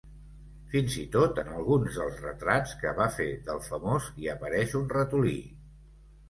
[0.75, 4.91] Fins i tot en alguns dels retrats que va fer del famós hi apareix un
[4.97, 5.37] ratolí.